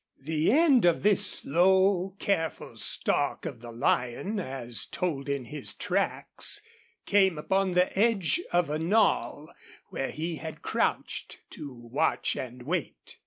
[0.23, 6.59] The end of this slow, careful stalk of the lion, as told in his tracks,
[7.05, 9.51] came upon the edge of a knoll
[9.89, 13.17] where he had crouched to watch and wait.